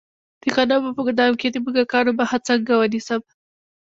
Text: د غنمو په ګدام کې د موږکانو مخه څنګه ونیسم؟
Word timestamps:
د 0.41 0.43
غنمو 0.55 0.95
په 0.97 1.01
ګدام 1.07 1.33
کې 1.39 1.47
د 1.51 1.55
موږکانو 1.63 2.11
مخه 2.19 2.37
څنګه 2.47 2.73
ونیسم؟ 2.75 3.21